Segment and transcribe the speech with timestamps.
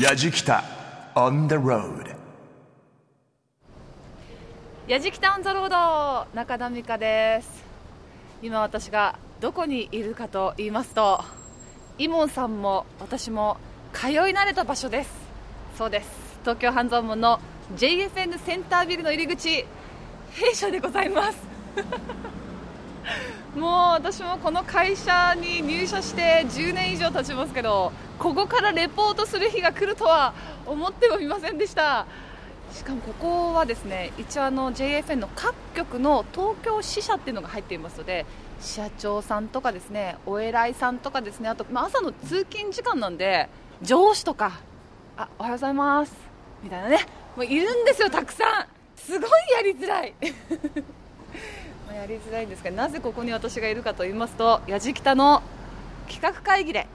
[0.00, 0.64] やじきた
[1.14, 2.16] on the road.
[4.88, 7.62] やじきたオンザロード中田美香です。
[8.40, 11.22] 今私がどこにいるかと言いますと
[11.98, 13.58] イモンさんも私も
[13.92, 15.10] 通い慣れた場所です。
[15.76, 16.08] そうです。
[16.44, 17.38] 東京半蔵門の
[17.76, 19.66] JFN センタービルの入り口
[20.30, 21.36] 弊社でございます。
[23.54, 30.34] もう私もこの会社に入社して10年以上経ちますけどここからレポートする日が来るとは
[30.66, 32.06] 思ってもみませんでした。
[32.70, 38.26] しかもここはですね一応あの JFN の各局の東京支社っていうのが入っていますので
[38.60, 43.48] 社長さんとかですねお偉いさんとかですねあと、まあ、朝の通勤時間なんで
[43.82, 44.60] 上司とか
[45.16, 46.14] あおはようございます
[46.62, 47.06] みたいなね
[47.36, 48.66] もういるんですよたくさん。
[48.96, 50.14] すごいやりづらい。
[51.92, 55.42] やりづらいんですがなぜここに私がいるかと言いますとやじきたの
[56.08, 56.86] 企画会議で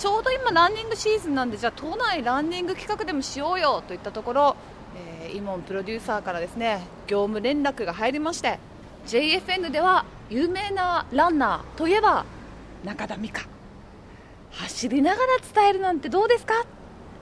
[0.00, 4.56] ちょうど今ランニングシーズンなんでじゃあ都内ランニング企画でもしようよといったところ、
[4.96, 8.58] えー、イモンプロデューサーからですね業務連絡が入りまして
[9.06, 12.24] JFN では有名なランナーといえば
[12.82, 13.42] 中田美香。
[14.52, 16.54] 走りながら伝えるなんてどうですか？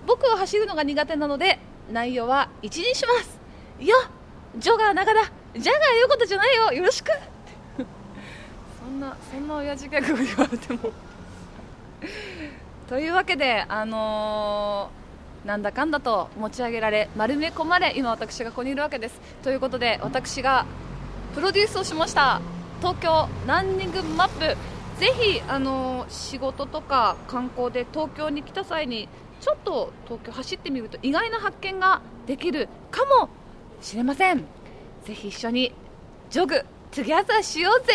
[0.06, 1.58] 僕は走るのが苦手なので
[1.90, 3.38] 内容は1にします。
[3.80, 3.94] いや
[4.56, 5.24] ジョガー中田。
[5.24, 5.62] ジャガー
[5.96, 6.72] 言うことじゃないよ。
[6.72, 7.10] よろしく。
[8.78, 10.92] そんなそんな親父ギャグを言われても。
[12.88, 19.20] というわけであのー、なんだかんだと持ち上げられ丸め込まれ今私がここにいるわけです。
[19.42, 20.64] ということで私が
[21.34, 22.40] プロデュースをしました
[22.80, 24.56] 東京ランニングマップ。
[24.98, 29.08] ぜひあのー、仕事とか観光で東京に来た際に
[29.40, 33.28] ちょっと東京走ってみると意外な発見ができるかも
[33.82, 34.38] しれません。
[35.04, 35.72] ぜひ一緒に
[36.30, 37.92] jog together しようぜ。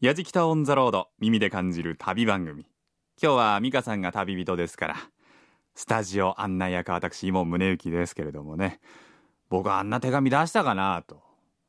[0.00, 2.66] やじきた on the road 耳で感じる旅番組。
[3.22, 4.96] 今日は美香さんが旅人ですから
[5.74, 8.80] スタジオ案内役私今宗行ですけれどもね。
[9.48, 11.22] 僕あんな手紙出したかなと、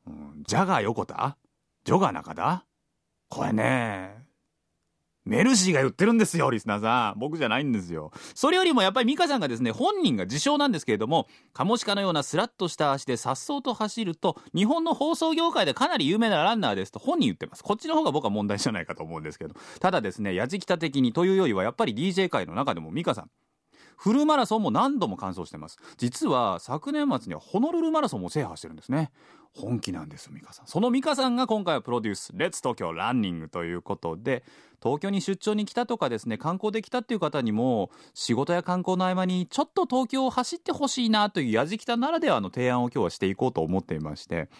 [0.06, 1.36] うん、ジャガー横田？
[1.84, 2.64] ジョガー中田？
[3.28, 4.25] これね
[5.26, 7.18] メルシーが言ってるんですよ、リスナーさん。
[7.18, 8.12] 僕じゃないんですよ。
[8.34, 17.64] それよりもやっぱり美香さんがですね、本人が自称なんですけれども、カモシカのようなスラッとした足で颯爽と走ると、日本の放送業界でかなり有名なランナーですと本人言ってます。
[17.64, 19.54] こっちの方が僕は問題じゃないかと思うんですけど。
[19.80, 23.30] ただですね、やじきた的にというよりはやっぱり DJ 界の中でもミカさん、
[23.96, 25.78] フルマラソンも何度も完走してます。
[25.96, 29.10] 実は昨年末にはホノルルマラソンも制覇してるんですね。
[29.54, 30.66] 本気なんです美香さん。
[30.66, 34.44] その美香さんが今回はプロデュース「レッツ東京ランニング」ということで
[34.82, 44.50] 東京に出張に来たとかですね観光で来たっていう方にも仕事や観光の合間にちょっと東京を走ってほしいなというやじきたならではの提案を今日はしていこうと思っていまして。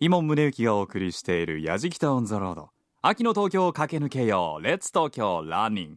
[0.01, 2.71] 今宗行がお送りしているやじきた on the road。
[3.01, 4.63] 秋の東京を駆け抜けよう。
[4.65, 5.97] Let's 東京ランニング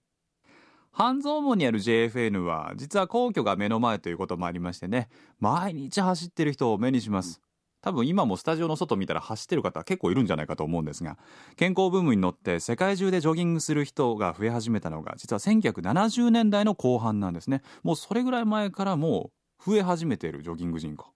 [0.92, 5.10] 半蔵門にある JFN は実は皇居が目の前ということもありましてね。
[5.40, 7.42] 毎日走ってる人を目にします
[7.82, 11.18] 多分今もスタジオの外見たら走ってる方結構いるんじゃないかと思うんですが
[11.56, 17.62] 健康ブームに乗って世界中でジョギングする人が増え始めたのが実は1970年代の後半なんですね。
[17.84, 21.08] もうそれぐらい前からもう増え始めているジョギング人口。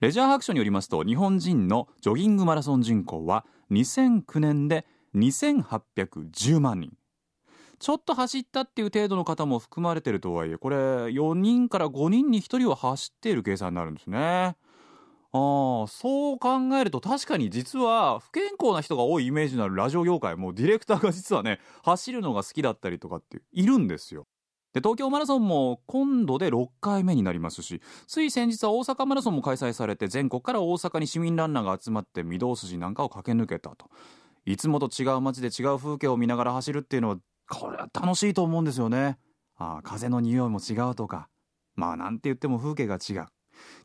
[0.00, 6.92] レジャー白書によりますと日本人のジョギングマラソン人口は2009年で2810万人。
[7.78, 14.56] ちょっと走ったっていう程度の方も含まれてるとはいえこれ4人から5人に1人は走っている計算になるんですね。
[15.30, 24.26] ああそう考えると確かに実は不健康な人が多いイメージのあるラジオ業界もディレクターが実はね 走るのが好きだったりとかっているんですよ。
[24.72, 33.90] で東京マラソンも今度で6回目になりますしつい先日は大阪マラソンも開催されて全国から大阪に市民ランナーが集まって御堂筋なんかを駆け抜けたと
[34.44, 39.18] いつもと違う街で違う風景を見ながら走るっていうのはこれは楽しいと思うんですよね。
[39.56, 41.28] ああ風の匂いも違うとか
[41.74, 43.26] まあなんて言っても風景が違う。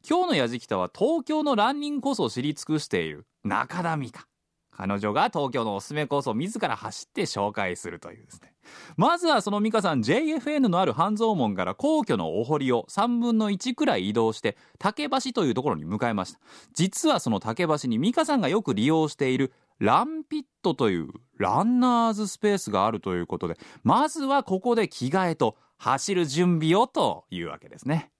[0.07, 4.27] 今日のやじきたは東京のランニングコースを知り尽くしている中田美香。
[4.75, 8.53] 彼女が東京のおすすめコースを自ら走って紹介するというですね。
[8.97, 16.39] まずはその美香さん JFN のある半蔵門から皇居のお堀を3分の1くらい移動して竹橋というところに向かいました。
[16.73, 28.12] 実はその竹橋に美香さんがよく利用しているランピットというランナーズスペースがあるということでまずはここで着替えと走る準備をというわけですね。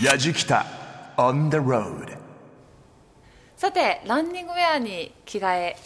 [0.00, 0.64] Yajikita
[1.18, 2.16] on the road.
[3.56, 5.76] さてランニングウェアに着替え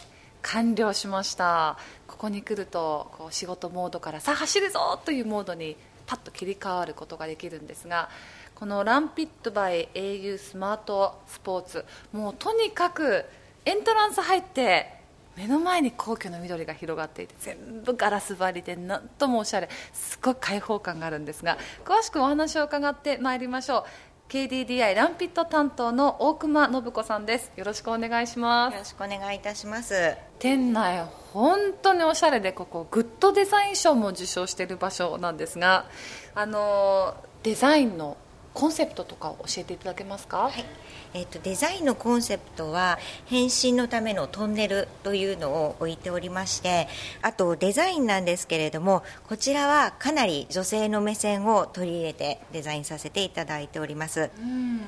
[0.43, 1.77] 完了しました
[2.07, 5.77] ここに来るとこう仕事モードからさあ走るぞというモードに
[6.07, 8.09] パッと切り替わることができるんですが
[8.55, 13.25] このランピットバイ au スマートスポーツもうとにかく
[13.65, 14.96] エントランス入って
[15.37, 19.69] 目の前に皇居の緑が広がっていて全部ガラス張りでなんともおしゃれ。
[19.93, 23.85] すごい開放感があるんですが詳しくお話を伺ってまいりましょう。
[24.29, 27.53] KDDI ランピット担当の大熊信子さんです。
[27.57, 30.17] よろしくお願いしまよすろしくお願いいたします。
[30.41, 35.87] 店内本当におしゃれでここグッドデザイン賞も受賞している場所なんですが
[36.35, 38.17] あのデザインの
[38.57, 40.65] コンセプトとかを教えていただけますか、はい。
[41.13, 46.89] えっとデザインのコンセプトは変身のためのトンネルというのを置いておりまして
[47.21, 54.31] あとデザインなんですけれどもこちらはかなり女性の目線を取り入れてデザインさせていただいております。
[54.39, 54.81] うん。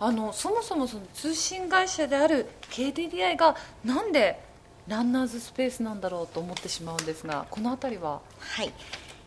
[0.00, 3.54] あのそもそもその通信会社である KDDI が
[3.84, 4.40] なんで
[4.88, 8.20] ランナーズスペースなんだろうと思ってしまうんですがこの辺りは？
[8.40, 8.72] はい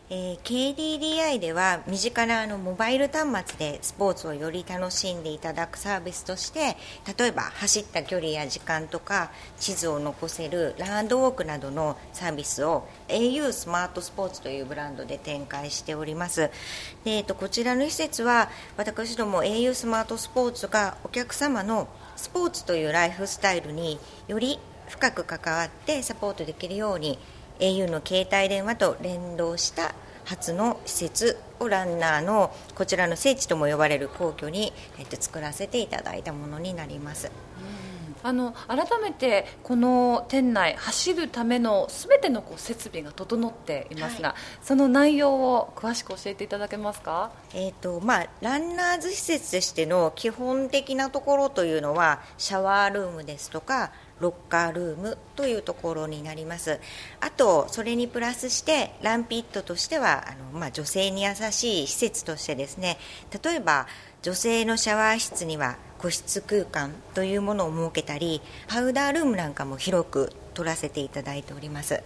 [0.08, 6.76] えー KDDI では身近なあのモバイル端末でスポーツをより楽しんでいただくサービスとして
[7.18, 16.50] 例えば走った距離や時間とか地図を残せるランドウォークなどのサービスを au スマートスポーツというブランドで展開しております。
[17.02, 23.98] で、えーとこちらの施設は私ども au スマートスポーツがお客様のスポーツというライフスタイルに
[24.28, 27.18] より深く関わってサポートできるように
[27.60, 29.94] au の携帯電話と連動した
[30.24, 37.30] 初の施設をランナーのこちらの聖地とも呼ばれる皇居に、えっと、作らせていただいたものになります。
[38.22, 47.30] あの改めてこの店内走るためのすべてのこう設備が整っていますが、その内容を詳しく教えていただけますか？
[47.54, 56.80] えーとまあ、ランナーズ施設としての基本的なところというのはシャワールームですとかロッカールームというところになります。
[57.20, 62.98] あとそれにプラスしてランピットとしてはあの、まあ、女性に優しい施設としてですね
[63.42, 63.86] 例えば
[64.22, 72.02] 女性のシャワー室には個室空間というものを設けたりパウダールームなんかも広く取らせていただいております。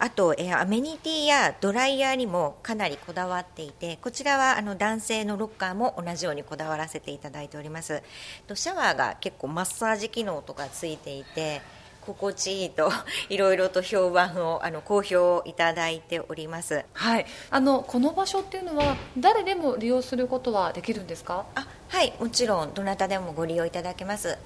[0.00, 8.02] あと、えーアメニティやドライヤーにもかなりこだわっていてこちらはあの男性のロッカーも同じようにこだわらせていただいております。
[8.48, 11.62] とシャワーが結構マッサージ機能とかついていて
[12.00, 12.90] 心地いいと
[13.30, 16.84] いろいろと評判をあの好評いただいております。
[16.92, 17.26] はい。
[17.50, 21.44] あのこの場所っていうのは誰でも利用することはできるんですか？
[21.54, 22.12] あはい。
[22.18, 24.38] もちろんどなたでもご利用いただけます。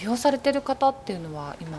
[0.00, 1.78] 利用されてる方っていうのは今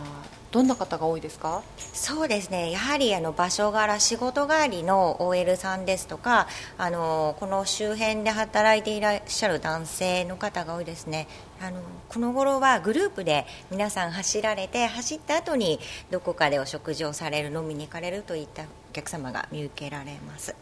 [0.50, 1.62] どんな方が多いですか？
[1.92, 2.70] そうですね。
[2.72, 11.28] やはりあの場所柄仕事帰りの OL さんですとかあのこの周辺で働いていらっしゃる男性の方が多いですね。
[11.62, 15.78] あのこの頃はグループで皆さん走られて走った後に
[16.10, 20.54] どこかでお食事をされる飲みに行かれるといったお客様が見受けられます。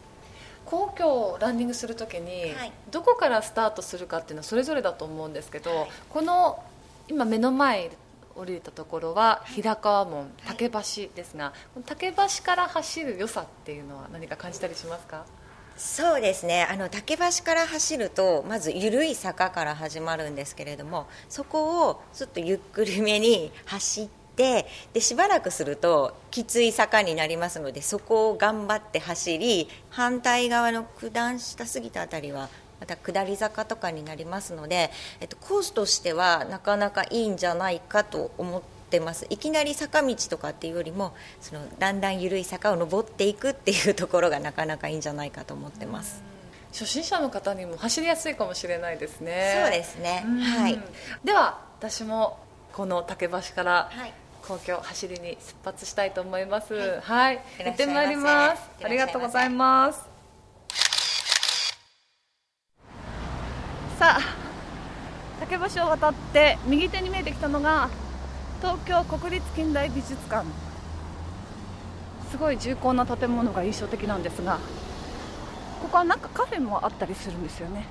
[0.66, 2.72] 皇居をランニングするときに、はい。
[2.90, 6.62] どこからスタートするかっていうのはそれぞれだと思うんですけど、はいこの
[7.10, 7.90] 今目の前
[8.38, 10.78] 降りたところは平川門竹橋
[11.14, 15.24] ですが、この竹橋から走る良さっていうのは何か感じたりしますか？
[15.76, 16.66] そうですね。
[16.68, 32.48] あの竹橋から走るとまず緩い坂から始まるんですけれどもそこをちょっとゆっくりめに走ってでしばらくするときつい坂になりますのでそこを頑張って走り反対側の九段下過ぎたあたりは
[32.80, 39.26] また下り坂とかになりますので、えっと、コースとしてはなかなかいいんじゃないかと思ってます。
[39.30, 46.22] いきなり坂道とかっていうよりもそのだんだん緩い坂を登っていくっていうところがなかなかいいんじゃないかと思ってます、
[46.72, 49.60] 初心者の方にも走りやすいかもしれないですね。
[49.62, 50.22] そうですね。
[50.26, 50.40] うん。
[50.40, 50.78] はい。
[51.24, 52.38] では私も
[52.72, 54.12] この竹橋からはい。
[54.46, 56.74] 皇居走りに出発したいと思います。
[56.74, 57.00] はい。
[57.00, 58.62] はい、い行らってまいります。
[58.80, 60.17] いありがとうございます
[63.98, 64.20] さあ
[65.40, 67.88] 竹橋を渡って右手に見えてきたのが
[68.60, 70.46] 東京国立近代美術館。
[72.30, 74.58] すごい重厚な建物が印象的なんですが
[75.82, 77.86] ここはなんかカフェもあったりするんですよね。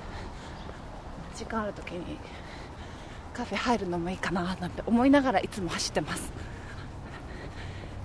[1.36, 2.18] 時間ある時に
[3.34, 6.32] カフェ入るのもいいかななんて思いながらいつも走ってます。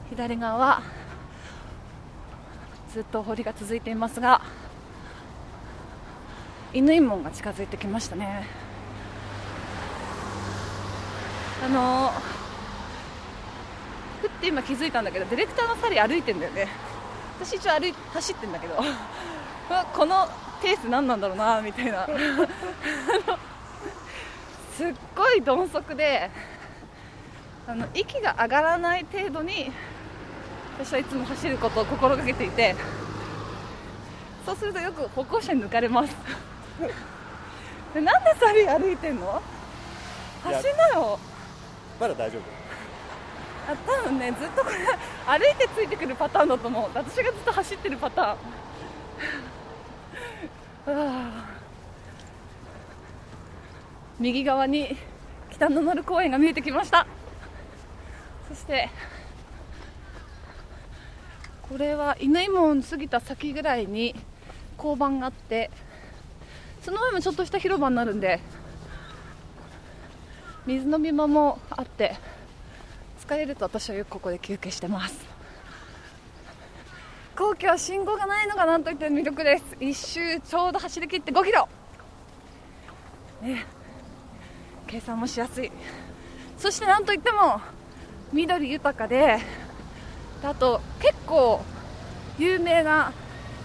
[0.09, 0.81] 左側
[2.91, 4.41] ずっと堀が続いていますが
[6.73, 8.47] 乾門が近づいてきましたね。
[11.63, 12.11] あの
[14.21, 16.67] ふって今気づいたんだけどディレクターのサリ歩いてんだよね。
[17.39, 18.75] 私一応歩い走ってんだけど
[19.93, 20.27] この
[20.61, 22.07] ペース何なんだろうなみたいな。
[24.75, 26.31] すっごい鈍足で
[27.67, 29.71] あの息が上がらない程度に
[30.79, 32.75] 私はいつも走ることを心がけていて
[34.45, 36.15] そうするとよく歩行者に抜かれます。
[37.95, 39.41] なんでサリー歩いてんの？
[40.43, 41.19] 走んなよ。
[41.99, 42.41] まだ大丈夫。
[43.71, 44.75] あ多分ねずっとこれ
[45.25, 46.83] 歩いてついてくるパターンだと思う。
[46.93, 48.37] 私がずっと走ってるパターン。
[54.19, 54.97] 右側に
[55.51, 57.07] 北野丸公園が見えてきました。
[58.49, 58.89] そして
[61.69, 64.13] これは乾門過ぎた先ぐらいに
[64.77, 65.71] 交番があって
[66.83, 68.39] その上もちょっとした広場になるんで
[70.65, 72.15] 水飲み場もあって
[73.25, 75.15] 疲れると私はよくここで休憩してます。
[77.37, 79.63] 皇居は信号がないのがなんといっても魅力です。
[79.79, 81.67] 一周ちょうど走り切って5キロ。
[83.41, 83.65] ね。
[84.85, 85.71] 計算もしやすい。
[86.57, 87.59] そしてなんといっても
[88.31, 89.39] 緑豊かで
[90.43, 91.63] あと結構
[92.37, 93.13] 有名な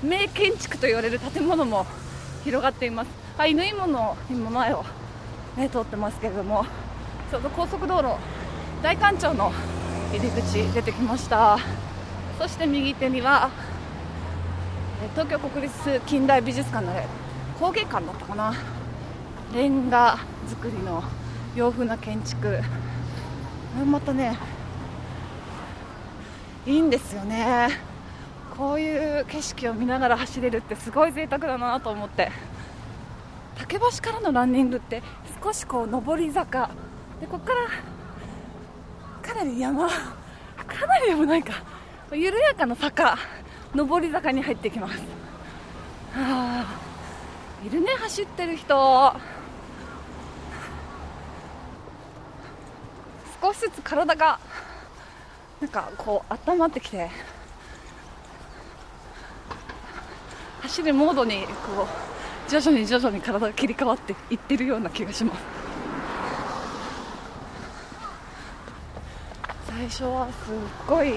[0.03, 1.85] 名建築と言われる建物も
[2.45, 3.11] 広がっています。
[3.37, 4.85] あ犬芋の今前を、
[5.57, 6.65] ね、通ってますけれども
[7.31, 8.17] ちょうど高速道路
[8.83, 9.53] 大官庁の
[10.13, 11.59] 入り口出てきました。
[12.39, 13.51] そして右手には
[15.13, 16.93] 東京国立近代美術館の
[17.59, 18.55] 工芸館だったかな。
[19.55, 21.03] レンガ造りの
[21.57, 22.61] 洋風な建築。
[23.87, 24.37] またね
[26.67, 27.88] いいんですよね。
[28.59, 32.33] こういう景色を見ながら走れるってすごい贅沢だなと思って。
[33.57, 35.01] 竹橋からのランニングって
[35.43, 36.69] 少しこう上り坂。
[37.21, 37.69] でここから
[39.23, 39.95] かなり山か
[40.89, 41.63] なりでもないか。
[42.11, 43.17] 緩やかな坂。
[43.77, 44.99] 上り坂に入ってきます。
[46.15, 46.67] はあ
[47.65, 49.15] いるね走ってる人。
[53.41, 54.41] 少しずつ体が
[55.61, 57.09] なんかこう温まってきて。
[60.69, 61.87] 走るモードにこ
[62.47, 65.41] う徐々に徐々に体が切り替わっていってるような気がします。
[69.67, 70.55] 最初はすっ
[70.87, 71.15] ごい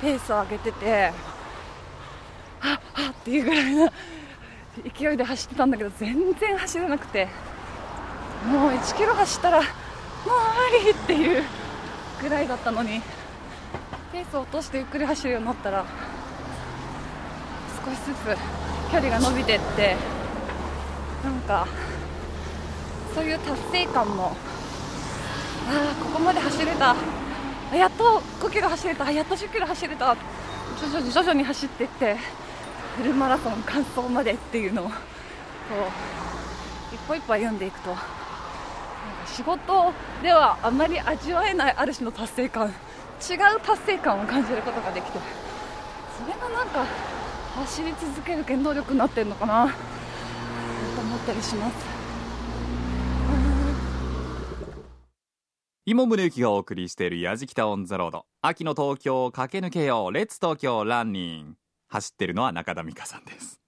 [0.00, 1.12] ペースを上げてて
[2.58, 3.92] はっはっっていうぐらいの
[4.96, 7.28] 勢いで走ってたんだけど全然走れなくて
[8.46, 9.68] もう1キロ走ったらもう
[10.82, 11.42] 無理っていう
[12.22, 13.02] ぐらいだったのに
[14.12, 15.84] ペースを落としてゆっくり走るようになったら
[17.84, 19.96] 少しずつ距離が伸びてって
[21.22, 21.66] なんか
[23.14, 24.36] そういう達成感も
[25.68, 26.96] ああここまで走れた。
[27.76, 29.10] やっと5キロ走れた。
[29.12, 30.16] やっと10キロ走れた。
[30.80, 32.16] 徐々に徐々に走っていって
[32.96, 34.92] フルマラソン完走までっていうのをこ
[36.92, 38.04] う一歩一歩歩んでいくとなんか
[39.26, 39.92] 仕事
[40.22, 42.66] ではあまり味わえないある種の達成感。
[42.68, 45.18] 違う達成感を感じることができて
[46.18, 46.86] それがなんか
[47.54, 49.66] 走り続ける原動力になってるのかな。
[49.66, 52.00] と思ったりします。
[55.86, 60.12] 今宗行がお送りしている「やじきた on the road」秋の東京を駆け抜けよう。
[60.12, 61.56] Let's 東京ランニング
[61.88, 63.59] 走ってるのは中田美香さんです。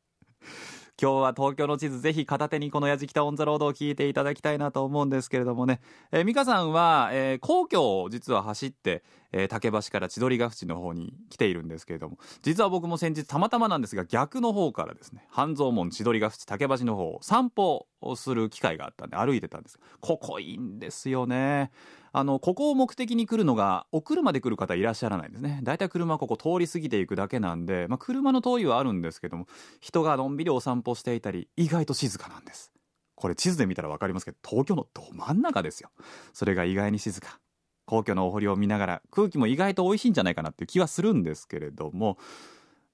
[1.03, 5.81] 今日は東京の地図ぜひ片手にこの「やじきたオン・ザ・ロード」を聞いていただきたいなと思うんですけれどもね、
[6.13, 19.79] えー、美香さんは、えー、皇居を実は走ってえー、竹橋から千鳥ヶ淵の方に来ているんですけれども実は僕も先日たまたまなんですが逆の方からですね半蔵門千鳥ヶ淵竹橋の方を散歩をする機会があったんで歩いてたんです。
[20.01, 21.71] ここいいんですよね。
[22.15, 25.61] あのここを目的に来るのがお車で来る方いらっしゃらないんですね。
[25.63, 29.47] だいたい車ここ通り過ぎていくだけなんで、まあ、車の通りはあるんですけども
[29.81, 32.71] 人がのんびりお散歩していたり意外と静かなんです。
[33.15, 35.91] これ地図で見たら分かりますけど東京のど真ん中ですよ。
[36.33, 37.41] それが意外に静か。
[37.87, 42.17] 皇居のお堀を見ながら空気も意外と美味しいんじゃないかなって気はするんですけれども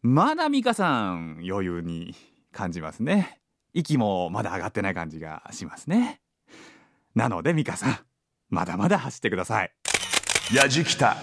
[0.01, 2.15] まだ美香さん余裕に
[2.53, 3.41] 感じますね。
[3.75, 6.21] 息もまだ上がってない感じがしますね。
[7.15, 7.99] なので美香さん
[8.51, 9.73] まだまだ走ってください。
[10.55, 11.17] やじきた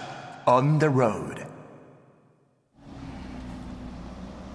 [0.46, 1.44] on the road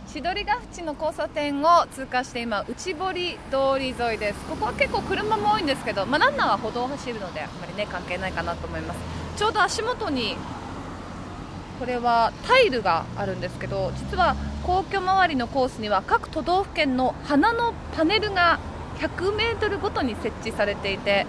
[0.07, 4.39] 千鳥ヶ淵の交差点を通過して今内堀通り沿いです。
[4.45, 8.99] ここは結構車も多いんですけど、まあ、ランナーは歩道を走るのであんまりね関係ないかなと思います。
[9.35, 10.37] ちょうど足元に
[11.79, 18.59] これはタイルがあるんですけど実は皇居周りのコースには各都道府県の花のパネルが
[18.99, 21.25] 100m ごとに設置されていて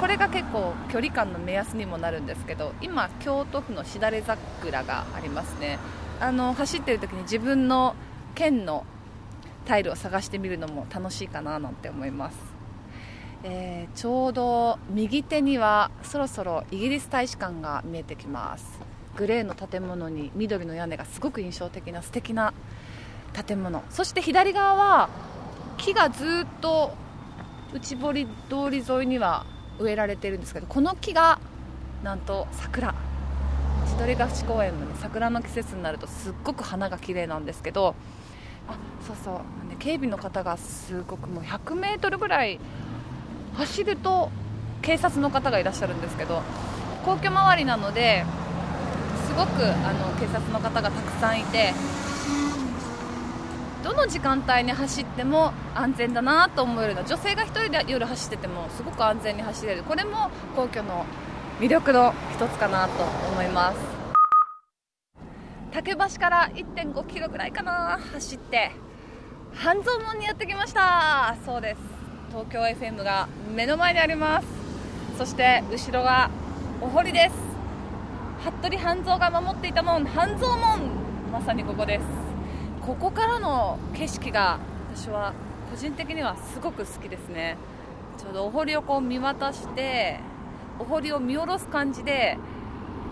[0.00, 5.78] これが結構距離感の目安にもなるんですけど今、京都府のしだれ桜がありますね。
[6.20, 7.94] あの走ってる時に自分の
[8.34, 8.84] 県の
[9.66, 12.36] タイルを探してみるのも楽しいかななんて思います、
[13.44, 18.80] えー、ちょうど右手にはそろそろイギリス大使館が見えてきます。
[19.16, 22.54] グレーの建物に緑の屋根がすごく印象的な素敵な
[23.46, 23.82] 建物。
[23.90, 25.08] そして左側は
[25.76, 26.94] 木がずっと
[27.72, 29.44] 内堀通り沿いには
[29.78, 31.38] 植えられてるんですけどこの木が
[32.02, 32.94] なんと桜。
[33.88, 37.94] 千鳥ヶ淵公園の、ね、桜の季節になるとすっごく花が綺麗なんですけど
[38.68, 39.34] あそうそう、
[39.68, 42.60] ね、警備の方がすごくもう 100m ぐらい
[43.54, 44.30] 走ると
[44.82, 46.42] 警察の方がいらっしゃるんですけど
[47.04, 48.24] 皇居周りなので
[49.26, 51.72] すごくあの警察の方がたくさんいて
[53.84, 57.04] どの時間帯に走っても安全だなと思えるの？
[57.04, 59.84] 女性が1人で夜走っててもすごく安全に走れる。
[59.84, 61.06] これも皇居の
[61.60, 63.78] 魅力の一つかなと思います。
[65.72, 68.00] 竹橋から1.5キロぐらいかな。
[68.12, 68.72] 走って
[69.54, 71.36] 半蔵門にやってきました。
[71.46, 71.80] そうです。
[72.30, 74.48] 東京 FM が目の前にあります。
[75.16, 76.30] そして後ろが
[76.80, 77.34] お堀です。
[78.44, 80.04] 服部半蔵が守っていた門。
[80.04, 80.80] 半蔵門。
[81.30, 82.27] まさにここです。
[82.88, 84.58] ここからの景色が
[84.94, 85.34] 私は
[85.70, 87.58] 個人的にはすごく好きですね。
[88.16, 90.20] ちょうどお堀をこう見渡して
[90.78, 92.38] お堀を見下ろす感じで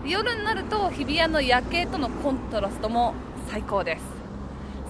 [0.03, 3.13] 夜になると日比谷の夜景とのコントラストも
[3.49, 4.03] 最高です。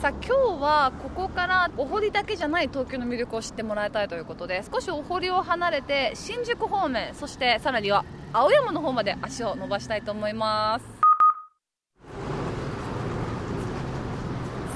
[0.01, 0.31] さあ今日
[0.63, 10.96] はここからお堀だけじゃない東京の魅力を知ってもらいたいということで少しお堀を離れて新宿方面そしてさらには青山の方まで足を伸ばしたいと思います。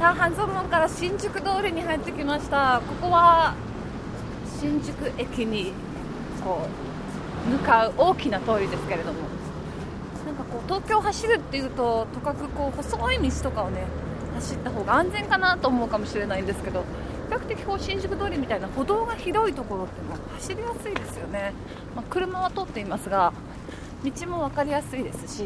[0.01, 2.81] さあ半蔵門から新宿通りに入ってきました。
[2.87, 3.53] ここは
[4.59, 5.73] 新宿駅に
[6.43, 6.65] こ
[7.45, 9.19] う向かう大きな通りですけれども。
[10.25, 13.83] なんかこう東京を走るっていうととかくこう細い道とかをね
[14.33, 16.79] 走った方が安全かなと思うかもしれないんですけど
[17.29, 21.53] 比較的こう新宿通りみたいな歩道が広いところっていうのは走りやすいですよね、
[21.95, 23.33] まあ、車は通っていますが
[24.03, 25.45] 道も分かりやすいですし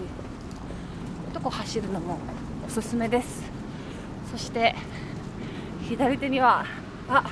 [1.33, 2.19] どこ走るのも
[2.65, 3.44] おすすめです。
[4.35, 4.75] そして
[5.87, 6.65] 左手には
[7.07, 7.23] あ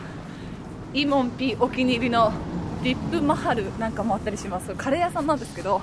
[0.94, 2.32] イモンピお気に入りの
[2.82, 4.74] ディップマハルなんかもあったりします。
[4.76, 5.82] カレー屋さんなんですけど、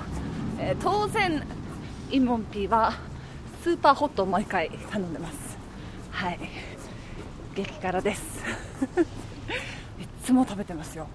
[0.57, 1.45] えー、当然
[2.09, 2.93] イモンピは
[3.61, 5.59] スーパーホットを毎回頼んでます。
[6.09, 6.39] はい。
[7.53, 8.43] 激辛です。
[10.01, 11.05] いつも食べてますよ。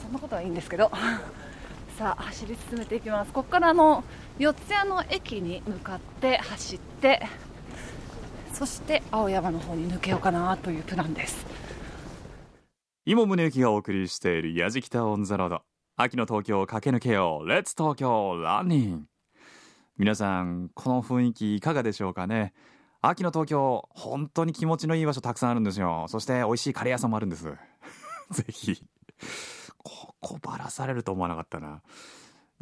[0.00, 0.92] そんなことはいいんですけど。
[1.98, 3.32] さあ走り進めていきます。
[3.32, 4.04] ここからの
[4.38, 7.26] 四谷の駅に向かって走って
[8.56, 11.44] そして青山の方に抜けようかなというプランです。
[13.04, 15.62] 今宗行がお送りしているやじきたオンザロード。
[15.96, 17.46] 秋の東京を駆け抜けよう。
[17.46, 19.04] レッツ東京ランニング
[19.98, 22.54] 皆さんこの雰囲気いかがでしょうかね。
[23.02, 26.06] 秋の東京本当に気持ちのいい場所たくさんあるんですよ。
[26.08, 27.44] そして美味しいカレー屋さんもあるんです。
[28.32, 28.82] ぜひ。
[29.76, 31.82] ここばらされると思わなかったな。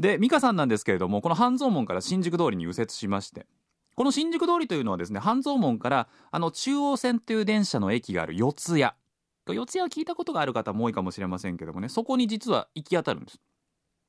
[0.01, 3.47] で美香さんなんですけれどもこの半蔵門から新宿通りに右折しまして。
[3.95, 8.83] この新宿通りというのはですね半蔵門からあの中央線という電車の駅がある四谷。
[9.47, 13.41] 四谷は聞いたことがある方も多いかもしれませんけどもねそこに実は行き当たるんです。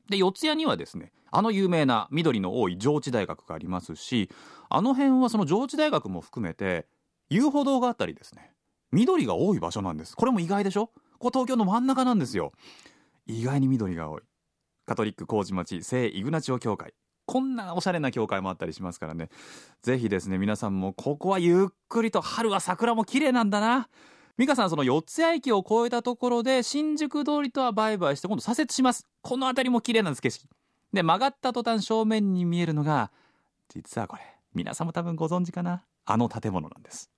[0.10, 4.30] で四谷にはですねあの有名な緑の多い上智大学がありますし
[4.70, 6.88] あの辺はその上智大学も含めて
[7.30, 8.54] 遊歩道があったりですね
[8.92, 10.16] 緑が多い場所なんです。
[10.16, 10.88] これも意外でしょ？
[10.88, 12.54] ここ東京の真ん中なんですよ。
[13.26, 14.22] 意外に緑が多い。
[14.86, 16.94] カトリック麹町聖イグナチオ教会。
[17.26, 19.30] こんなおしゃれな教会もあったりしますからね。
[19.82, 23.90] ぜひですね皆さんもここはゆっくりと春は桜も綺麗なんだな。
[24.38, 29.08] 美香さんその四ツ谷駅を越えたところで新宿通りとはバイバイして今度左折します。
[29.22, 30.48] この辺りも綺麗なんです景色。
[30.94, 33.12] で曲がった途端正面に見えるのが
[33.70, 34.22] 実はこれ。
[34.54, 35.84] 皆さんも多分ご存知かな。
[36.06, 37.10] あの建物なんです。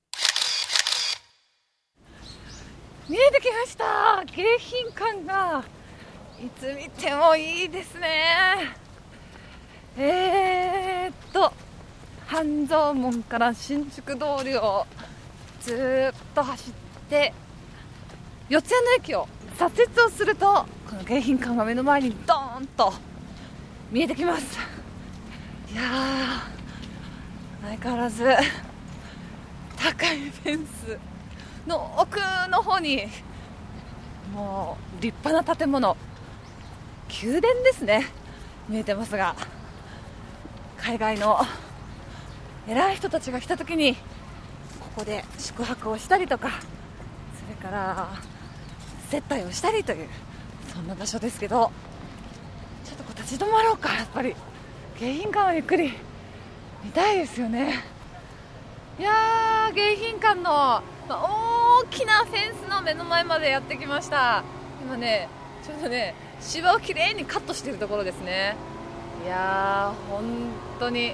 [3.09, 4.23] 見えてきました。
[4.25, 5.63] 迎賓館が。
[6.39, 8.86] いつ見てもいいですね。
[9.99, 11.51] えー、っと
[12.27, 14.85] 半蔵門から新宿通りを
[15.59, 16.73] ずっと走っ
[17.09, 17.33] て
[18.47, 20.45] 四谷の駅を左折をすると
[20.87, 22.93] この迎賓館が目の前にドーンと
[23.91, 24.59] 見えてきます。
[25.71, 25.81] いや
[27.63, 28.23] 相変わらず
[29.75, 30.99] 高いフェンス
[31.65, 32.19] の奥
[32.51, 33.07] の方に
[34.31, 35.97] もう立派な建物。
[37.23, 38.05] 宮殿ですね。
[38.69, 39.35] 見えてますが。
[40.77, 41.39] 海外の
[42.67, 43.99] 偉い人たちが来た時にこ
[44.97, 48.09] こで宿泊をしたりとかそれから
[49.09, 50.07] 接待をしたりという
[50.73, 51.71] そんな場所ですけど
[52.85, 54.35] ちょっとこう立ち止まろうかやっぱり。
[54.99, 55.93] 迎賓館をゆっくり
[56.83, 57.83] 見たいですよね。
[58.97, 64.43] いやー迎賓館の大きなフェンスの目の前までやってきました。
[64.81, 65.29] 今ね
[65.63, 68.55] ちょうどね芝をきれいにカットしているところですね。
[69.23, 70.23] いやー本
[70.79, 71.13] 当に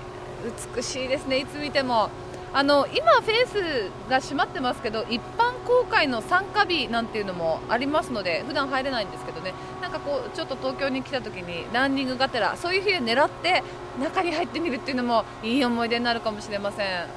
[0.76, 2.10] 美しいですねいつ見ても。
[2.56, 9.56] あの今、フェンスが閉まってますけど一般公開の参加日なんていうのもありますので普段入れないんですけどね。
[9.82, 13.64] なんかこうちょっと東京に来た時にランニングがてらそういう日で狙って
[14.00, 17.08] 中に入ってみるっていうのもいい思い出になるかもしれません。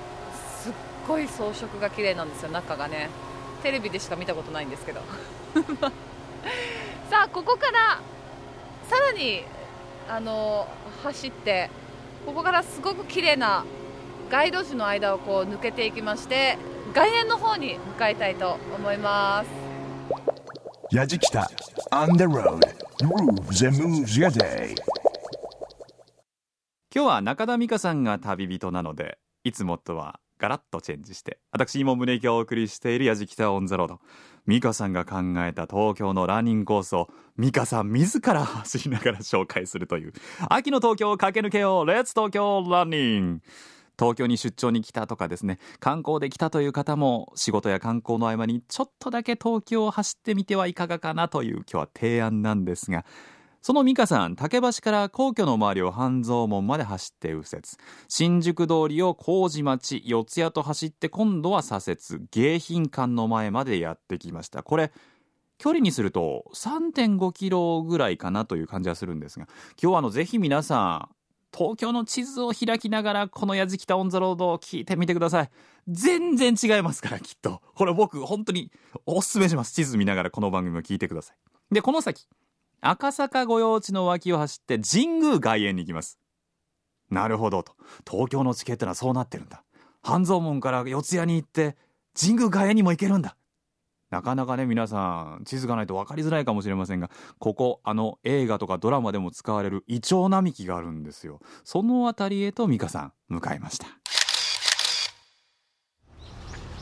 [0.63, 0.73] すっ
[1.07, 3.11] ごい装飾が綺麗なんですよ中がね。
[3.63, 5.03] テレビでしか見たことないんですけど。
[7.11, 8.01] さあここから
[8.89, 9.45] さらに
[10.09, 10.69] あの
[11.03, 11.71] 走って
[12.25, 13.65] ここからすごく綺麗な
[14.31, 16.59] 街路樹の間をこう抜けていきまして
[16.95, 19.67] 外苑の方に向かいたいと思います。
[20.95, 21.51] やじきた。
[21.91, 22.61] On the road.
[23.01, 24.75] Grooves and moves your day.
[26.95, 34.01] 今日は中田美香さんが旅人なのでいつもとはガラッとチェンジして私今宗行をお送りしているやじきたオンザロード
[34.47, 40.13] 美香さんが考えた東京のランニングコースを美香さん自ら走りながら紹介するという。
[40.49, 41.87] 秋の東京を駆け抜けよう。
[41.87, 43.41] レッツ東京ランニング
[43.99, 53.05] 東京に出張に来たとかですね観光で来たという方も仕事や観光の合間にちょっとだけ東京を走ってみてはいかがかなという今日は提案なんですが
[53.67, 57.63] その美香さん竹橋から皇居の周りを半蔵門まで走って右折。
[58.07, 61.97] 新宿通りを麹町四谷と走って今度は左折。
[62.31, 64.63] 迎賓館の前までやってきました。
[64.63, 64.93] これ
[65.59, 69.49] 距離にすると3.5キロぐらいかなという感じはするんですが
[69.83, 71.15] 今日はあのぜひ皆さん
[71.53, 75.51] 東京の地図を開きながらこのやじきたオンザロードを聞いてみてください。
[75.89, 77.61] 全然違いますからきっと。
[77.75, 78.71] これ僕本当に
[79.07, 79.73] おすすめします。
[79.73, 81.75] 地図見ながらこの番組を聞いてください。
[81.75, 82.29] でこの先
[82.81, 86.19] 赤坂御用地の脇を走って神宮外苑に行きます。
[87.11, 87.73] なるほどと。
[88.09, 89.63] 東京の地形ってのはそうなってるんだ。
[90.03, 91.77] 半蔵門から四谷に行って
[92.19, 93.37] 神宮外苑にも行けるんだ。
[94.11, 97.11] なかなかね皆さん地図がないと分かりづらいかもしれませんが
[97.41, 101.41] ここあの映画とかドラマでも使われるイチョウ並木があるんですよ。
[101.65, 103.87] その辺りへと美香さん向かいました。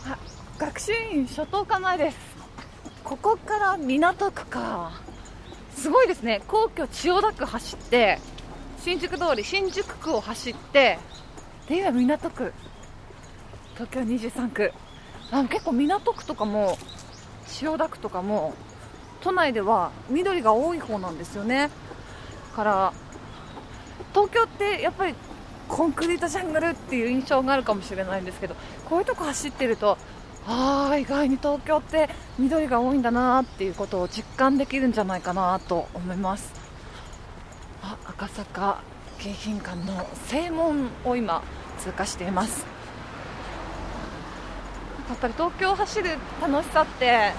[0.07, 0.19] あ
[0.59, 2.19] 学習院初等科前です。
[3.03, 5.14] ここから港区か。
[5.85, 6.41] すごいですね。
[6.49, 8.19] 皇居千代田区走って
[8.83, 10.99] 新宿通り新宿区を走って
[11.69, 12.55] で今港区。
[13.75, 14.73] 東京23区。
[15.31, 16.79] あ結構港区とかも
[17.47, 18.55] 千代田区とかも
[19.21, 21.69] 都内では緑が多い方なんですよね。
[22.57, 22.95] から
[24.15, 25.15] 東京ってやっぱり
[25.69, 28.57] コンクリートジャングルっていう印象があるかもしれないんですけど
[28.89, 29.99] こういうとこ走ってると
[30.47, 36.53] ああ意外に東京って緑が多いんだなっていうことを実感できるんじゃないかなと思います。
[37.83, 38.83] あ赤坂
[39.19, 41.43] 迎賓館の正門を今
[41.79, 42.67] 通過しています。
[45.09, 47.33] やっぱり東京を走る楽しさって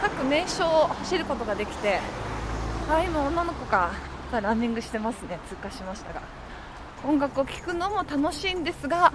[0.00, 2.00] 各名所を走ることができて
[2.88, 3.90] あ今女の子が
[4.32, 5.38] ランニングしてますね。
[5.48, 6.22] 通過しましたが。
[7.04, 9.12] 音楽を聴くのも楽しいんですが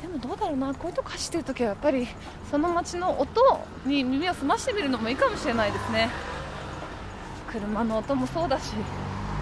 [0.00, 2.06] でもどうだろうなこういうとこ走ってる時はやっぱり
[2.50, 6.08] その街の音に耳を澄ましてみるのもいいかもしれないですね。
[7.50, 8.74] 車の音もそうだし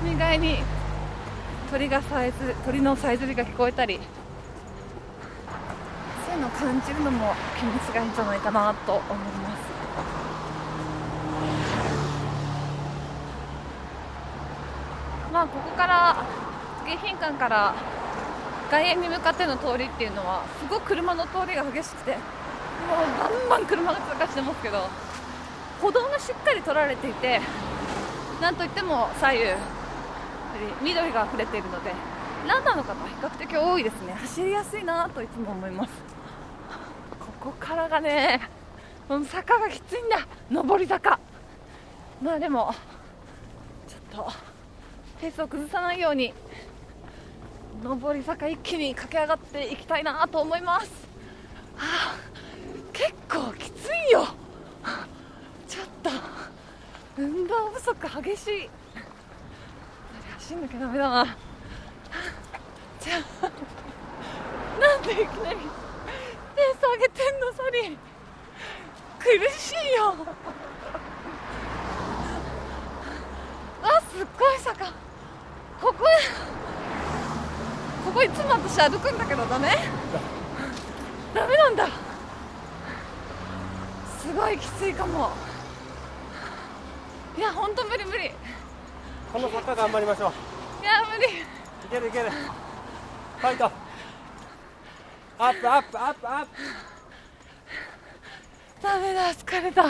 [0.07, 0.59] 意外に
[1.71, 3.99] 鳥がさえず鳥のさえずりが聞こえたり
[6.25, 9.67] そういうのを感じるのも気持ちがいいんじゃないかなと思います。
[15.33, 16.25] まあここから
[16.87, 17.75] 迎賓館から
[18.71, 24.89] 外苑に向かっての通りっていうのはすごく車の通りが激しくてもうバンバン車が通過してますけど
[25.81, 27.41] 歩道がしっかり取られていて
[28.41, 29.45] なんといっても左右
[30.83, 31.93] 緑が溢れているので
[32.47, 34.13] ランナーの方は比較的多いですね。
[34.13, 35.91] 走りやすいなといつも思います。
[37.41, 38.41] ここからがね
[39.09, 40.27] 坂がきついんだ。
[40.51, 41.19] 上り坂。
[42.23, 42.73] まあでも
[43.89, 44.33] ちょっと
[45.21, 46.33] ペースを崩さないように
[47.83, 50.91] 上り坂一気に駆け上がっていきたいなと思います、
[51.77, 52.17] はあ、
[52.93, 54.27] 結構きついよ。
[55.69, 56.11] ちょっと
[57.17, 58.71] 運動不足激しい。
[60.39, 61.37] 走んなきゃダメだな。
[63.01, 63.51] じゃあ
[64.81, 67.53] なんでいきなりペース上げてんの？
[67.53, 67.99] ソリ。
[69.19, 69.27] 苦
[69.59, 70.15] しいよ。
[73.83, 74.87] あすっごい坂。
[75.81, 76.05] ここ
[78.07, 79.69] ここいつも私歩くんだけどダメ
[81.35, 81.89] ダメなんだ。
[84.21, 85.33] すごいきついかも。
[87.37, 88.31] いや本当無理無理。
[89.33, 90.83] この坂頑張りましょう。
[90.83, 91.27] いや無理。
[91.27, 91.37] い
[91.91, 92.31] けるいける。
[92.31, 93.65] ファイト。
[95.39, 96.51] アップアップアップアップ。
[98.83, 99.83] ダメだ疲れた。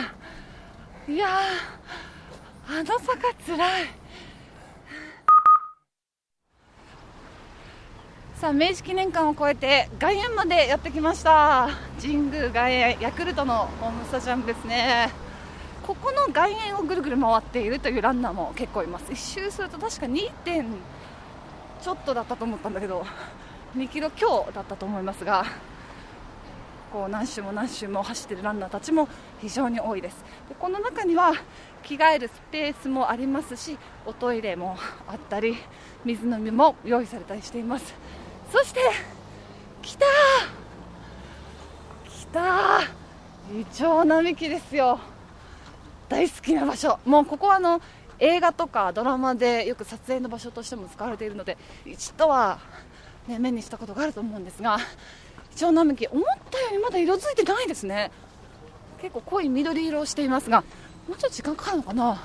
[1.06, 1.28] いや
[2.66, 4.05] あの坂つらい。
[8.36, 11.70] さあ明治記念館を越えて外苑までやってきました。
[11.98, 15.08] 神宮外苑ヤクルトのホームスタジアムですね。
[15.86, 19.10] ここの外苑をぐるぐる回っているというランナーも結構います。
[19.10, 20.66] 一周すると確か2点
[21.80, 23.06] ちょっとだったと思ったんだけど
[23.74, 25.46] 2キロ強だったと思いますが
[26.92, 29.08] こう何周も何周も走っているランナーたちも
[29.40, 30.24] 非常に多いです。
[30.50, 31.32] でこの中には
[31.82, 34.76] 着替えるスペースもありますしおトイレも
[35.08, 35.56] あったり
[36.04, 37.94] 水飲みも用意されたりしています。
[38.50, 38.80] そして
[39.82, 40.06] 来た
[42.08, 44.98] 来たイチョウ並木ですよ。
[46.08, 46.98] 大好きな場所。
[47.04, 47.80] もうここはあの
[48.18, 52.58] 映画とかドラマでよく撮影の場所としても使われているので一度は、
[53.28, 54.78] ね、目にしたことがあると思うんですが
[55.52, 58.10] イチョウ並木思ったよりまだ色づいてないですね。
[59.02, 60.62] 結構濃い緑色をしていますが
[61.06, 62.14] もうちょっと時間かかるのかな。
[62.14, 62.20] こ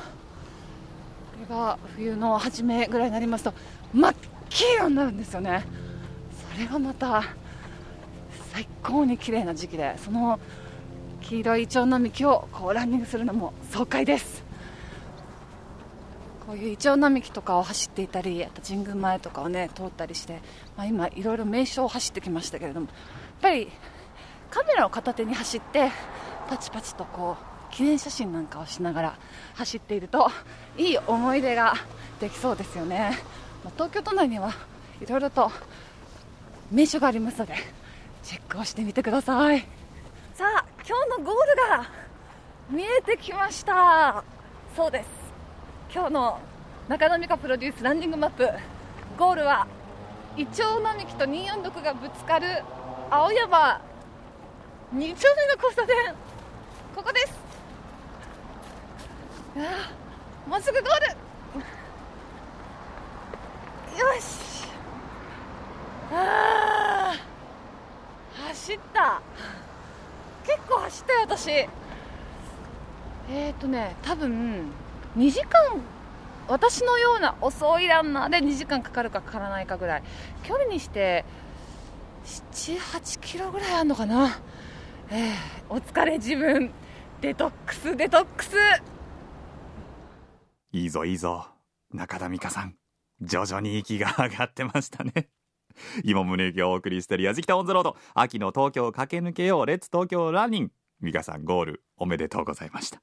[1.50, 3.54] れが冬の初めぐらいになりますと
[3.94, 4.16] 真っ
[4.50, 5.66] 黄色になるんですよね。
[6.62, 7.24] れがまた
[8.54, 10.40] 最高に綺麗な時期でその
[11.22, 14.44] 黄色いイチョウ並木をこうランニングするのも爽快です。
[16.46, 20.42] こういうイチョウ並木とかを走っていたりあと神宮前とかをね通ったりして、
[20.76, 22.96] まあ、今いろいろ名所を走ってきましたけれどもやっ
[23.42, 23.70] ぱり
[24.50, 25.92] カメラを片手に走って
[26.50, 29.20] パチパチとこう記念写真なんかをしながら
[29.54, 30.30] 走っていると
[30.78, 31.76] いい思い出が
[32.20, 33.18] できそうですよね、
[33.64, 34.52] まあ、東京都内には
[35.00, 35.52] いろいろと
[36.72, 37.54] 名所がありますので
[38.24, 39.60] チェックをしてみてください。
[40.34, 41.90] さあ今日のゴールが
[42.70, 44.24] 見えてきました。
[44.76, 45.08] そうです。
[45.94, 46.40] 今日の
[46.88, 48.50] 中野美香プロデュースランニングマップ。
[49.18, 49.68] ゴールは
[50.38, 52.64] イチョウ並木と246がぶつかる
[53.10, 53.82] 青山。
[54.96, 55.96] 2丁目の交差点。
[56.96, 57.40] ここです。
[60.48, 61.00] もうすぐゴー
[63.96, 64.00] ル。
[64.00, 64.51] よし。
[66.12, 67.14] あ
[68.50, 69.22] 走った。
[70.44, 71.50] 結構走ったよ私。
[71.52, 71.70] え
[73.52, 74.72] っ、ー、とね多分
[75.18, 75.82] 2時間
[76.48, 80.04] 私のような遅いランナーで2時間かかるかかからないかぐらい。
[80.44, 81.24] 距離にして
[82.26, 84.40] 78キロぐらいあるのかな、
[85.10, 85.36] えー、
[85.70, 86.72] お疲れ自分。
[87.22, 88.56] デトックスデトックス。
[90.74, 91.48] いいぞいいぞ。
[91.94, 92.76] 中田美香さん
[93.22, 95.30] 徐々に息が上がってましたね。
[96.04, 97.98] 今宗行がお送りしているやじきたオンザロード。
[98.14, 99.66] 秋の東京駆け抜けよう。
[99.66, 100.72] レッツ東京ランニング。
[101.02, 103.02] 美香さんゴールおめでとうございました。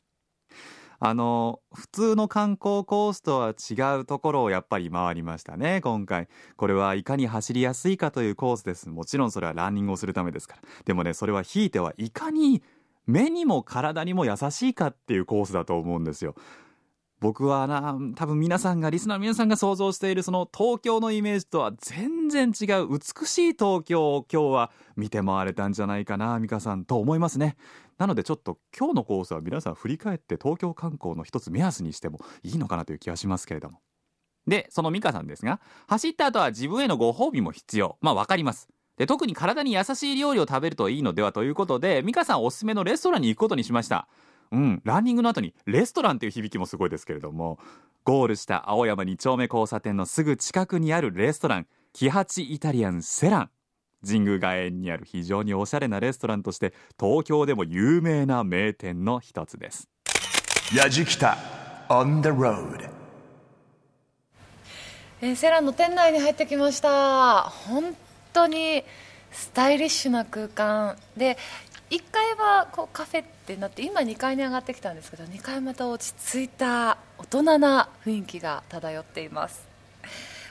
[1.00, 6.28] あの普通の観光コースとは違うところをやっぱり回りましたね今回。
[6.57, 8.88] これはいかに走りやすいかというコースです。
[8.88, 10.62] もちろんそれはランニングをするためですから。
[10.85, 12.62] でもねそれはひいてはいかに
[13.07, 16.35] 目にも体にも優しいかっていうコースだと思うんですよ。
[17.20, 27.57] 僕はな多分皆さんがリスナー皆さんが想像しているその東京のイメージとは全然違う美しい東京を今日は見て回れたんじゃないかな美香さんと思いますね。
[27.98, 33.81] なのでちょっと今日のコースは皆さん振り返って東京観光の一つ目安にしてもいいのかなという気がしますけれども。
[34.46, 37.98] でその美香さんですが走った後は自分へのご褒美も必要。
[38.00, 38.68] まあわかります。
[38.96, 44.09] で特に体に優しい料理を食べるといいのではということで美香さんおすすめのレストランに行くことにしました。
[44.50, 44.80] うん。
[44.84, 47.58] ランニングの後にレストランという響きもすごいですけれども
[48.04, 53.50] ゴールした青山2丁目交差点のすぐ近くにあるレストランキハチイタリアンセラン。
[54.06, 59.88] 神宮外苑にある非常におしゃれなレストランとして東京でも有名な名店の一つです。
[60.74, 61.37] やじきた
[61.88, 62.88] on the road.
[65.20, 67.42] えー、セランの店内に入ってきました。
[67.42, 67.96] 本
[68.32, 68.84] 当に
[69.32, 70.96] スタイリッシュな空間。
[71.16, 71.37] で
[71.90, 79.66] 1階はこうカフェってなって今2階に上がってきたんですけど2階また落ち着いた大人な雰囲気が漂っています。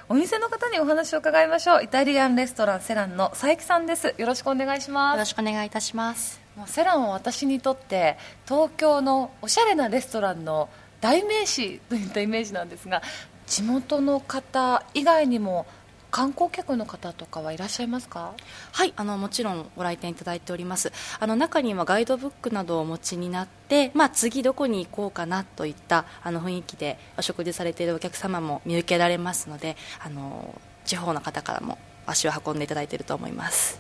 [0.10, 1.84] お店の方にお話を伺いましょう。
[1.84, 4.16] イタリアンレストランセランの佐伯さんです。
[4.18, 5.16] よろしくお願いします。
[5.16, 6.40] よろしくお願いいたします。
[6.56, 10.70] もうセランは私にとって東京のおしゃれなレストランの
[11.02, 13.04] 代名詞といったイメージなんですが
[13.46, 15.68] 地元の方以外にも
[16.10, 18.34] 観光客の方とかはいらっしゃいますか？
[18.72, 20.92] はいあのもちろんご来店いただいております。
[21.20, 33.78] あの中にはガイドブックなどをお持ちになって、まあ、次どこに行こうかなといったあの雰囲気でお食事されているお客様も見受けられますのであの地方の方からも足を運んでいただいていると思います。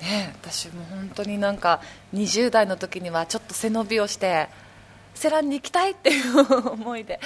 [0.00, 1.80] ね私も本当になんか
[2.12, 4.48] 20代の時にはちょっと背伸びをして
[5.14, 7.20] セランに行きたいっていう思いで、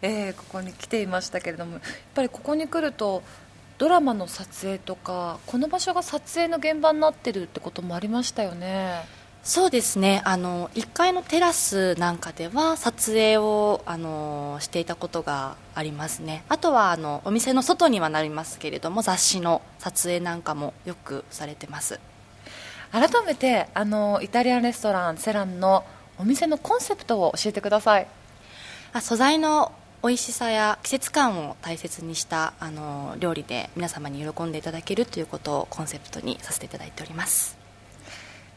[0.00, 1.82] えーここに来ていましたけれどもやっ
[2.14, 3.22] ぱりここに来ると
[3.82, 9.00] ドラマの撮影とかこの場所が撮影の現場になってるってこともありましたよね。
[9.42, 10.22] そうですね。
[10.24, 16.44] あの1階のテラスなんかでは撮影をあのしていたことがありますね。
[16.48, 21.98] あとはあのお店の外にはなりますけれども雑誌の撮影なんかもよくされてます。
[22.92, 25.84] 改めてあのイタリアンレストランセランの
[26.18, 28.06] お店のコンセプトを教えてください。
[28.92, 37.56] あ素材の美味しさや季節感を大切にしたあの料理で皆様に喜んでいただけるということをコンセプトにさせていただいております。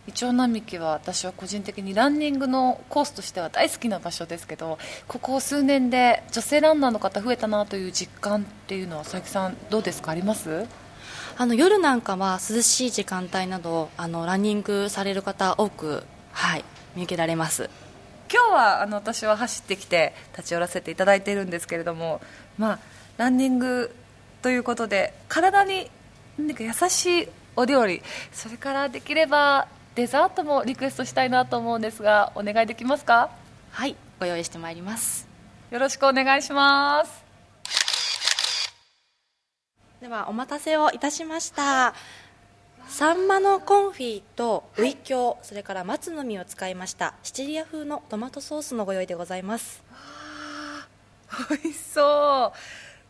[0.07, 10.11] イチョウ並木は私は個人的にランニングのコースとしては大好きな場所ですけどここ数年で女性ランナーの方増えたなという実感っていうのは佐伯さんどうですか？
[10.11, 10.65] あります？
[11.37, 16.63] あの夜なんかは涼しい時間帯などあのランニングされる方多く、はい、
[16.95, 17.69] 見受けられます
[18.35, 22.19] 今日はあの私は走ってきて立ち寄らせていただいているんですけれども、
[22.57, 22.79] まあ、
[23.15, 23.95] ランニング
[24.41, 25.89] ということで体に
[26.37, 28.01] 何か優しいお料理
[28.33, 33.29] それからできればデザートもリクエストしたいなと思うんですがお願いできますか？
[33.71, 35.29] はいご用意してまいります。
[35.71, 37.23] よろしくお願いします。
[40.01, 41.95] ではお待たせをいたしました
[42.87, 49.83] サンマのコンフィとウイキョウそれから松の実を使いましたシチリア風のトマトソースのご用意でございます。
[51.49, 52.57] 美味しそう。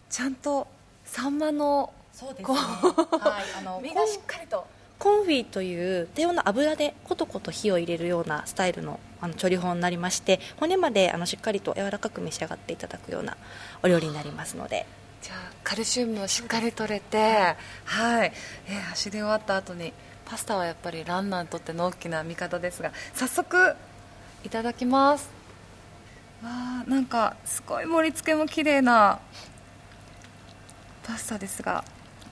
[0.10, 0.68] ちゃんと
[1.04, 4.66] サンマのそうですこうはい、あの 身がしっかりと。
[4.98, 13.36] コンフィという低温の油でコトコト火を入れるようなスタイルのあの調理法になりまして骨まであのしっかりと柔らかく召し上がっていただくような
[13.84, 14.86] お料理になりますので
[15.26, 17.18] じゃあカルシウムをしっかりとれて
[17.86, 18.32] はい、
[18.68, 19.92] えー走り終わった後に
[20.24, 23.76] パスタはやっぱりランナーにとっての大きな味方ですが早速
[24.44, 25.28] いただきます。
[26.44, 29.20] わあなんかすごい盛り付けも綺麗な
[31.04, 31.84] パスタですが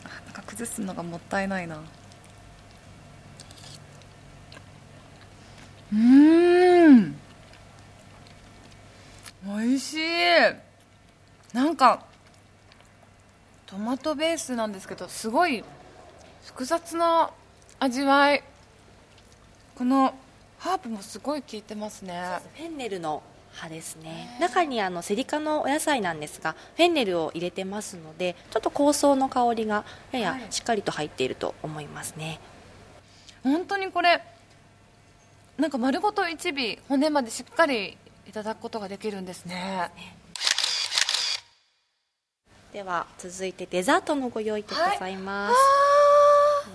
[0.03, 1.77] あなんか崩すのがもったいないな。
[5.91, 7.15] うーん。
[9.47, 9.99] 美味しい。
[11.53, 12.12] なんか
[13.73, 15.63] トマトベースなんですけどすごい
[16.45, 17.31] 複雑な
[17.79, 18.43] 味わい。
[19.75, 20.13] この
[20.59, 22.21] ハーブもすごい効いてますね。
[22.55, 24.37] フェンネルの葉ですね。
[24.39, 32.39] 中にあのセリ科のお野菜なんですがフェンネルを入れてますのでちょっと香草の香りがややしっかりと入っていると思いますね、
[33.41, 34.21] 本当にこれ
[35.57, 39.89] なんか丸ごと一尾骨までしっかりいただくことができるんですね
[42.73, 45.53] では続いてデザートのご用意でございます、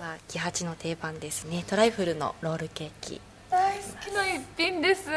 [0.01, 1.65] はキハチの定番ですね。
[1.67, 3.19] トライフルのロールケーキ。
[3.51, 5.09] 大好きな一品です。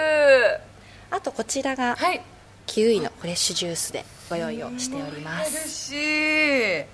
[1.09, 2.21] あとこちらがはい。
[2.67, 5.93] キウイのフレッシュジュースでご用意をしております。
[5.93, 6.85] じ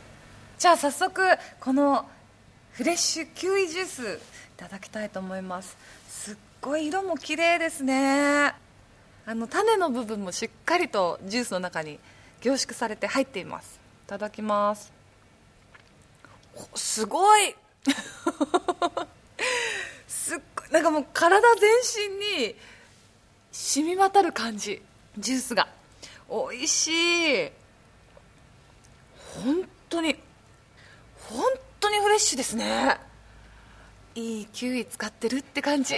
[0.68, 1.22] ゃあ早速
[1.58, 2.04] この
[2.72, 4.06] フレッシュキウイジュースい
[4.58, 5.78] ただきたいと思います。
[6.06, 8.52] すっごい色も綺麗ですね。
[9.24, 11.98] あの種の部分もしっかりとジュースの中に
[12.42, 13.76] 凝縮されて入っています。
[13.76, 13.77] い
[14.08, 14.90] ただきます。
[16.74, 17.54] すごい。
[20.08, 20.70] すっごい。
[20.70, 21.70] なんかもう体全
[22.08, 22.14] 身
[22.46, 22.56] に
[23.52, 24.80] 染み渡る感じ。
[25.18, 25.68] ジュースが。
[26.30, 27.50] 美味しい。
[29.44, 30.16] 本当に。
[31.28, 31.44] 本
[31.78, 32.98] 当にフレッシュですね。
[34.14, 35.94] いいキウイ使ってるって感じ。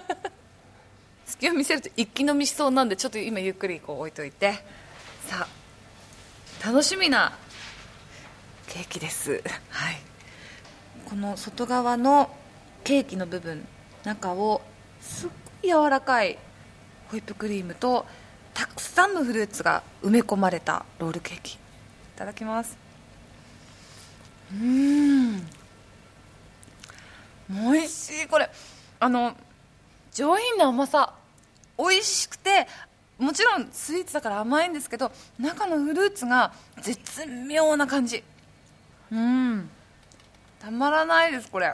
[1.26, 4.64] 隙を見せると一気飲みしそうなんでちょっと今ゆっくりこう置いといて。
[5.28, 5.61] さあ。
[6.64, 7.32] 楽しみな
[8.68, 9.42] ケーキです。
[9.68, 9.96] はい。
[11.10, 12.30] この外側の
[12.84, 13.66] ケーキの部分
[14.04, 14.62] 中を
[15.00, 15.30] すっ
[15.62, 16.38] ごい柔らかい
[17.10, 18.06] ホイップクリームと
[18.54, 21.54] たくさんのフルーツが埋め込まれたロールケーキ。
[21.54, 21.58] い
[22.14, 22.78] ただきます。
[24.52, 25.46] うーん。
[27.50, 28.48] 美味しいこれ。
[29.00, 29.36] あの
[30.12, 31.12] 上品な甘さ。
[31.76, 32.68] 美味しくて
[33.22, 38.24] もちろんスイーツだから甘いんですけど中のフルーツが絶妙な感じ。
[39.12, 39.70] うん。
[40.58, 41.72] たまらないですこれ。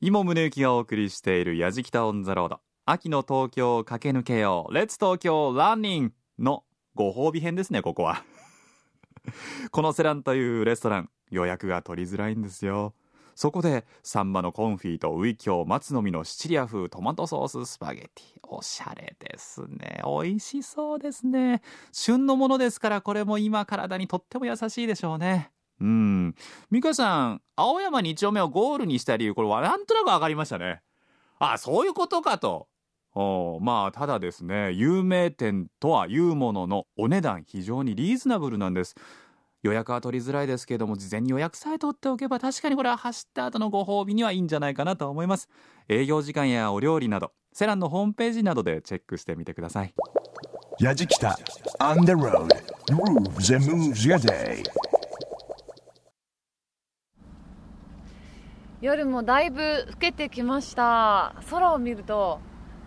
[0.00, 8.22] 今宗行がお送りしている「やじきた on the road」秋の東京を駆け抜けよう「Let's 東京 running」のご褒美編ですねここは。
[9.72, 12.94] このセランというレストラン予約が取りづらいんですよ。
[13.38, 18.48] そこでサンマのコンフィとウイキョウ松の実のシチリア風トマトソーススパゲティ。
[18.48, 20.02] おしゃれですね。
[20.04, 21.62] 美味しそうですね。
[21.92, 25.52] 旬のものですからこれも今体にとっても優しいでしょうね。
[25.80, 26.34] うん。
[26.72, 30.80] 美香さん青山2丁目をゴールにした理由これはなんとなく分かりましたね。
[31.38, 32.66] あそういうことかと。
[33.14, 38.96] おまあただですね有名店とはいうもののお値段非常にリーズナブルなんです。
[39.62, 45.48] 予約は取りづらいですけれども事前に予約さえ取っておけば確かにこれは走った後のご褒美にはいいんじゃないかなと思います。
[45.88, 49.94] 営業時間やお料理などセランのホームページなどでチェックしてみてください。
[51.80, 52.48] on the road
[52.86, 54.62] grooves and moves your day.
[58.80, 61.34] 夜もだいぶ更けてきました。
[61.50, 62.38] 空を見ると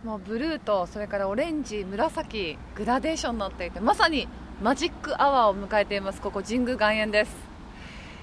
[0.06, 4.28] もうブルーとそれからオレンジ紫グラデーションになっていてまさに
[4.62, 6.22] マジックアワーを迎えています。
[6.22, 7.32] ここ神宮外苑です。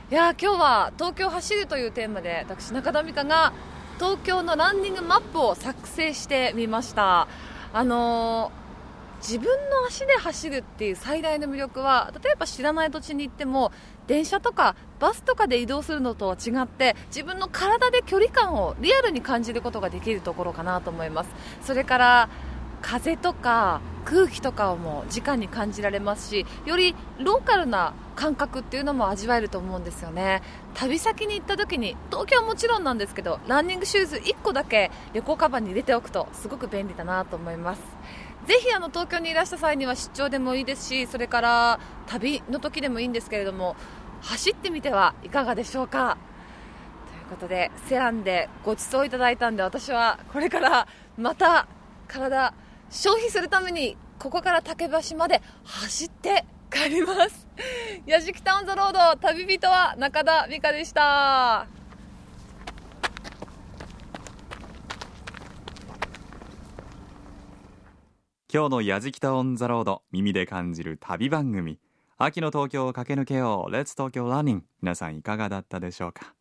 [0.09, 3.53] いやー今日は東京走るというテーマで私中田美香が
[3.99, 7.27] 東京のランニングマップを作成してみました。
[7.73, 8.69] あのー
[9.21, 13.73] 自分の足で走るっていう最大の魅力は例えば知らない土地に行っても
[14.07, 21.31] 電車とかバスとかで移動するのとは違って自分の体で距離感をリアルに感じることができるところかなと思います。
[21.63, 22.29] それから
[22.83, 30.43] 風とか空気とかをも直に感じられますしよりローカルな感覚っていうのも味わえると思うんですよね。
[30.75, 37.83] 旅先に行った時に東京はもちろんなんですけどランニングシューズ1個だけ旅行カバンに入れておくとすごく便利だなと思います。
[38.47, 43.77] ぜひあの東京にいらした際には出張でもいいですしそれから旅の時でもいいんですけれども
[44.23, 46.17] 走ってみてはいかがでしょうか？
[47.13, 51.69] ということでセランでご馳走いただいたんで私はこれからまた
[52.09, 52.55] 体
[52.91, 57.47] 消費するためにここから竹橋まで走って帰ります。
[58.07, 61.67] 矢敷タウンザロード旅人は中田美香でした。
[68.53, 71.79] 今日のやじきたオンザロード耳で感じる旅番組。
[72.17, 73.71] 秋の東京を駆け抜けよう。
[73.71, 76.35] レッツ東京ランニング皆さんいかがだったでしょうか？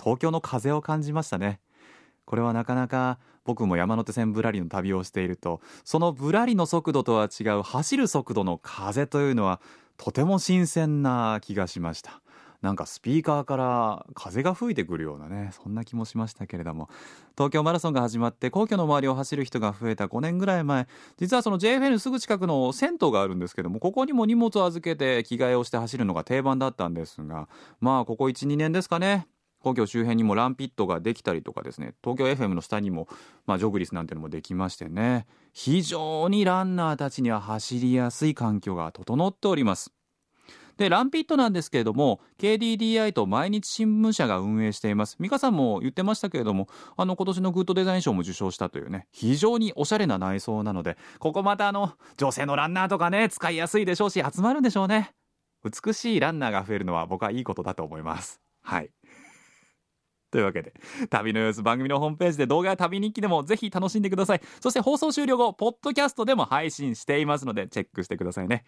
[0.00, 1.60] 東京の風を感じましたね。
[2.24, 9.60] これはなかなか僕も山手線ぶらりの旅をしているとそのぶらりの速度とは違う走る速度の風というのは
[9.96, 12.22] とても新鮮な気がしました。
[12.62, 16.88] なんかスピーカーから風が吹いてくるようなねそんな気もしましたけれども。
[17.36, 20.86] 東京マラソンが始まって皇居の周りを走る人が増えた5年ぐらい前。
[21.16, 27.48] 実はその JFN すぐ近くの銭湯があるんですけどもここにも荷物を預けて着替えをして走るのが定番だったんですが
[27.80, 29.26] まあここ12年ですかね。
[29.60, 33.08] 皇居周辺にもランピットができたりとかですね東京 FM の下にも、
[33.46, 35.26] まあ、ジョグリスなんてのもできましてね。
[35.52, 39.92] 非常にランナーたちには走りやすい環境が整っております。
[40.80, 45.16] でランピットなんですけれども KDDI と毎日新聞社が運営しています。
[45.20, 55.12] 美香さんも言ってましたけれどもあの今年のグッドデザイン賞も受賞したというね非常におしゃれな内装なのでここまたあの女性のランナーとかね使いやすいでしょうし集まるんでしょうね。
[55.62, 58.40] 美しいランナーが増えるのは僕はいいことだと思います。
[58.62, 58.90] はい。
[60.30, 60.72] というわけで
[61.08, 64.40] 旅の様子番組のホームページで動画や旅日記でもぜひ楽しんでください。
[64.60, 68.64] そして放送終了後ポッドキャストでも配信していますのでチェックしてくださいね。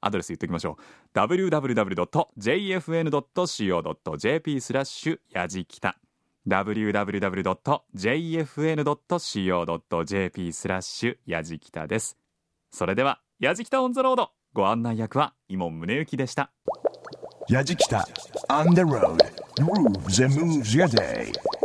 [0.00, 1.18] アドレス言っておきましょう。
[1.18, 2.20] www.jfn.co.jp
[4.60, 5.98] スラッシュやじきた。
[6.46, 6.92] www.jfn.co.jp
[10.52, 12.16] スラッシュやじきたです。
[12.70, 14.30] それではやじきたオンザロード。
[14.52, 16.50] ご案内役は伊門宗行でした。
[17.48, 18.02] Yajikita
[18.48, 21.32] on the road grooves and moves your day.
[21.34, 21.55] Eh?